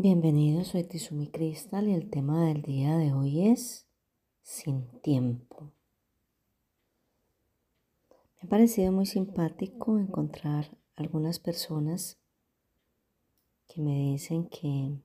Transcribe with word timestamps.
Bienvenidos, 0.00 0.68
soy 0.68 0.84
Tizumi 0.84 1.26
Crystal 1.26 1.88
y 1.88 1.92
el 1.92 2.08
tema 2.08 2.46
del 2.46 2.62
día 2.62 2.96
de 2.96 3.12
hoy 3.12 3.48
es 3.48 3.84
sin 4.42 4.86
tiempo. 5.00 5.72
Me 8.36 8.46
ha 8.46 8.48
parecido 8.48 8.92
muy 8.92 9.06
simpático 9.06 9.98
encontrar 9.98 10.70
algunas 10.94 11.40
personas 11.40 12.16
que 13.66 13.82
me 13.82 14.12
dicen 14.12 14.48
que 14.48 15.00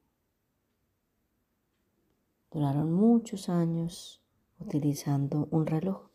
duraron 2.52 2.94
muchos 2.94 3.50
años 3.50 4.22
utilizando 4.60 5.48
un 5.50 5.66
reloj, 5.66 6.12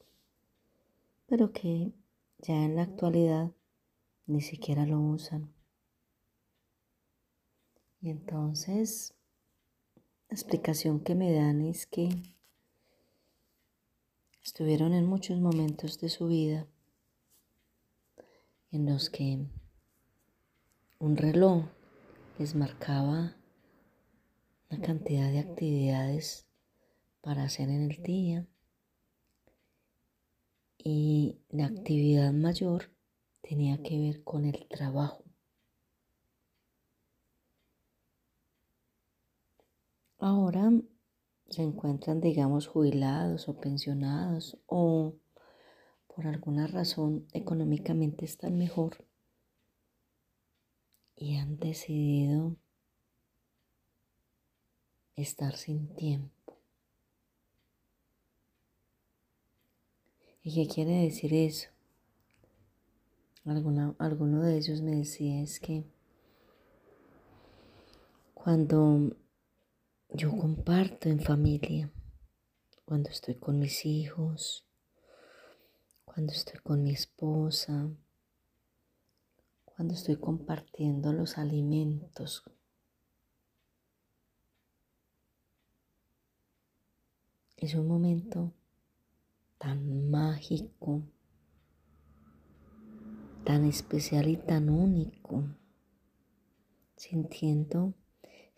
pero 1.27 1.51
que 1.51 1.91
ya 2.39 2.65
en 2.65 2.77
la 2.77 2.83
actualidad 2.83 3.51
ni 4.29 4.41
siquiera 4.41 4.87
lo 4.87 5.01
usan. 5.01 5.58
Y 8.01 8.11
entonces, 8.11 9.15
la 10.29 10.35
explicación 10.35 11.01
que 11.01 11.15
me 11.15 11.33
dan 11.33 11.63
es 11.63 11.87
que 11.87 12.11
estuvieron 14.43 14.93
en 14.95 15.07
muchos 15.07 15.39
momentos 15.41 16.01
de 16.01 16.09
su 16.09 16.29
vida 16.29 16.67
en 18.71 18.87
los 18.87 19.11
que 19.11 19.47
un 20.99 21.17
reloj 21.17 21.65
les 22.39 22.55
marcaba 22.55 23.37
una 24.71 24.81
cantidad 24.81 25.31
de 25.31 25.41
actividades 25.41 26.47
para 27.21 27.45
hacer 27.45 27.69
en 27.69 27.91
el 27.91 28.03
día 28.03 28.47
y 30.79 31.39
la 31.51 31.67
actividad 31.67 32.33
mayor 32.33 32.91
tenía 33.41 33.83
que 33.83 33.99
ver 33.99 34.23
con 34.25 34.45
el 34.45 34.67
trabajo. 34.69 35.28
Ahora 40.19 40.73
se 41.49 41.63
encuentran, 41.63 42.21
digamos, 42.21 42.67
jubilados 42.67 43.49
o 43.49 43.61
pensionados 43.61 44.59
o 44.67 45.15
por 46.09 46.27
alguna 46.27 46.67
razón 46.67 47.27
económicamente 47.33 48.25
están 48.25 48.59
mejor 48.59 49.05
y 51.15 51.37
han 51.37 51.59
decidido 51.59 52.57
estar 55.15 55.57
sin 55.57 55.95
tiempo. 55.95 56.57
¿Y 60.43 60.55
qué 60.55 60.73
quiere 60.73 61.03
decir 61.03 61.33
eso? 61.33 61.69
Alguna, 63.45 63.95
alguno 63.99 64.43
de 64.43 64.57
ellos 64.59 64.83
me 64.83 64.97
decía 64.97 65.43
es 65.43 65.61
que 65.61 65.85
cuando 68.35 69.17
yo 70.11 70.31
comparto 70.37 71.09
en 71.09 71.21
familia, 71.21 71.93
cuando 72.85 73.11
estoy 73.11 73.35
con 73.35 73.59
mis 73.59 73.85
hijos, 73.85 74.67
cuando 76.05 76.33
estoy 76.33 76.61
con 76.61 76.83
mi 76.83 76.93
esposa, 76.93 77.91
cuando 79.65 79.95
estoy 79.95 80.17
compartiendo 80.17 81.13
los 81.13 81.37
alimentos. 81.37 82.43
Es 87.57 87.75
un 87.75 87.87
momento 87.87 88.55
tan 89.59 90.11
mágico, 90.11 91.03
tan 93.45 93.67
especial 93.67 94.29
y 94.29 94.37
tan 94.37 94.71
único, 94.71 95.45
sintiendo 96.97 97.95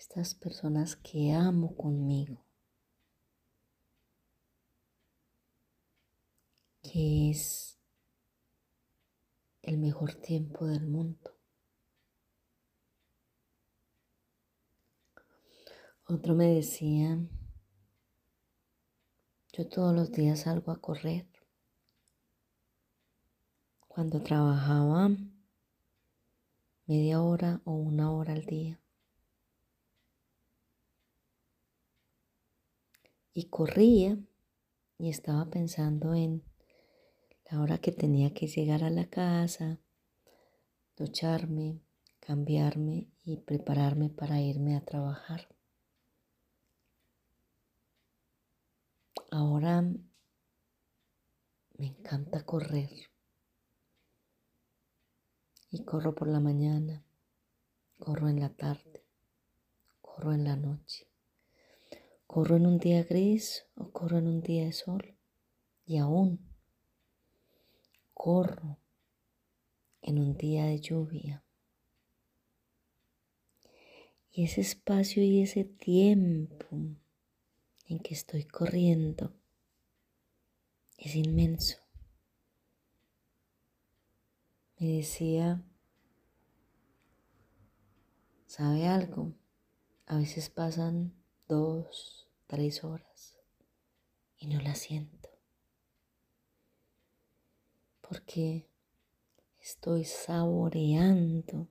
estas 0.00 0.34
personas 0.34 0.97
que 0.97 1.34
amo 1.34 1.77
conmigo, 1.77 2.43
que 6.83 7.31
es 7.31 7.78
el 9.61 9.77
mejor 9.77 10.15
tiempo 10.15 10.66
del 10.66 10.87
mundo. 10.87 11.37
Otro 16.06 16.34
me 16.34 16.47
decía, 16.47 17.19
yo 19.53 19.69
todos 19.69 19.94
los 19.94 20.11
días 20.12 20.41
salgo 20.41 20.72
a 20.72 20.81
correr. 20.81 21.27
Cuando 23.87 24.22
trabajaba 24.22 25.11
media 26.87 27.21
hora 27.21 27.61
o 27.67 27.75
una 27.75 28.11
hora 28.11 28.32
al 28.32 28.47
día. 28.47 28.81
Y 33.33 33.45
corría 33.45 34.19
y 34.99 35.09
estaba 35.09 35.47
pensando 35.47 36.15
en 36.15 36.43
la 37.51 37.61
hora 37.61 37.79
que 37.79 37.93
tenía 37.93 38.33
que 38.33 38.47
llegar 38.47 38.85
a 38.85 38.91
la 38.91 39.09
casa, 39.09 39.79
ducharme, 40.97 41.81
cambiarme 42.21 43.09
y 43.25 43.39
prepararme 43.39 44.09
para 44.09 44.41
irme 44.41 44.77
a 44.77 44.85
trabajar. 44.85 45.49
Ahora 49.31 49.83
me 49.83 51.87
encanta 51.87 52.45
correr 52.45 52.91
y 55.71 55.85
corro 55.85 56.15
por 56.15 56.29
la 56.29 56.41
mañana, 56.41 57.05
corro 57.99 58.29
en 58.29 58.41
la 58.41 58.51
tarde, 58.51 59.05
corro 60.01 60.33
en 60.33 60.45
la 60.45 60.57
noche. 60.57 61.09
Corro 62.33 62.55
en 62.55 62.67
un 62.67 62.79
día 62.79 63.03
gris 63.03 63.67
o 63.75 63.91
corro 63.91 64.19
en 64.19 64.29
un 64.29 64.41
día 64.41 64.65
de 64.65 64.73
sol. 64.73 65.17
Y 65.85 65.97
aún 65.99 66.39
corro 68.15 68.79
en 70.01 70.21
un 70.21 70.37
día 70.37 70.67
de 70.67 70.79
lluvia. 70.79 71.45
Y 74.31 74.45
ese 74.45 74.61
espacio 74.61 75.25
y 75.25 75.43
ese 75.43 75.65
tiempo 75.65 76.69
en 77.87 77.99
que 77.99 78.15
estoy 78.15 78.45
corriendo 78.45 79.35
es 80.99 81.17
inmenso. 81.17 81.79
Me 84.79 84.87
decía, 84.87 85.65
¿sabe 88.47 88.87
algo? 88.87 89.33
A 90.07 90.19
veces 90.19 90.49
pasan 90.49 91.19
dos, 91.50 92.27
tres 92.47 92.84
horas 92.84 93.37
y 94.38 94.47
no 94.47 94.61
la 94.61 94.77
siento. 94.77 95.28
Porque 98.00 98.69
estoy 99.59 100.05
saboreando 100.05 101.66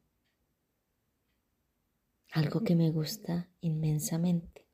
algo 2.33 2.61
que 2.61 2.75
me 2.75 2.91
gusta 2.91 3.49
inmensamente. 3.61 4.67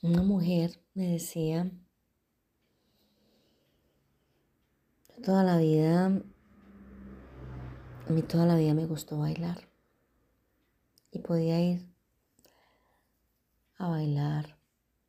Una 0.00 0.22
mujer 0.22 0.80
me 0.94 1.12
decía, 1.12 1.70
toda 5.22 5.42
la 5.42 5.58
vida, 5.58 6.06
a 6.06 8.12
mí 8.12 8.22
toda 8.22 8.46
la 8.46 8.56
vida 8.56 8.72
me 8.72 8.86
gustó 8.86 9.18
bailar 9.18 9.65
y 11.16 11.18
podía 11.18 11.58
ir 11.58 11.88
a 13.78 13.88
bailar 13.88 14.58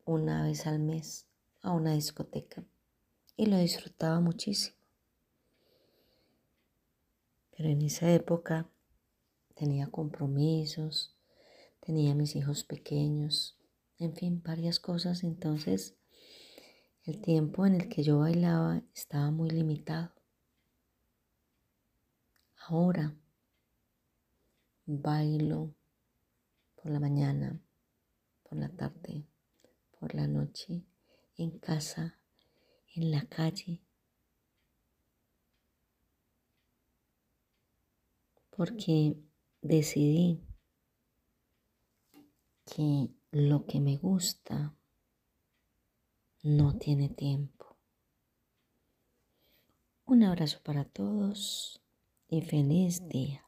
una 0.06 0.42
vez 0.42 0.66
al 0.66 0.78
mes 0.78 1.26
a 1.60 1.72
una 1.72 1.92
discoteca 1.92 2.64
y 3.36 3.44
lo 3.44 3.58
disfrutaba 3.58 4.18
muchísimo. 4.20 4.74
Pero 7.54 7.68
en 7.68 7.82
esa 7.82 8.10
época 8.10 8.70
tenía 9.54 9.88
compromisos, 9.88 11.14
tenía 11.80 12.14
mis 12.14 12.34
hijos 12.36 12.64
pequeños, 12.64 13.58
en 13.98 14.14
fin, 14.14 14.42
varias 14.42 14.80
cosas. 14.80 15.24
Entonces, 15.24 15.94
el 17.04 17.20
tiempo 17.20 17.66
en 17.66 17.74
el 17.74 17.90
que 17.90 18.02
yo 18.02 18.20
bailaba 18.20 18.82
estaba 18.94 19.30
muy 19.30 19.50
limitado. 19.50 20.12
Ahora 22.66 23.14
bailo 24.86 25.77
por 26.82 26.92
la 26.92 27.00
mañana, 27.00 27.60
por 28.42 28.58
la 28.58 28.68
tarde, 28.68 29.26
por 29.98 30.14
la 30.14 30.26
noche, 30.26 30.84
en 31.36 31.58
casa, 31.58 32.18
en 32.94 33.10
la 33.10 33.26
calle, 33.26 33.82
porque 38.50 39.16
decidí 39.60 40.40
que 42.64 43.08
lo 43.30 43.66
que 43.66 43.80
me 43.80 43.96
gusta 43.96 44.74
no 46.42 46.76
tiene 46.78 47.08
tiempo. 47.08 47.76
Un 50.06 50.22
abrazo 50.22 50.60
para 50.62 50.84
todos 50.84 51.82
y 52.28 52.42
feliz 52.42 53.06
día. 53.08 53.47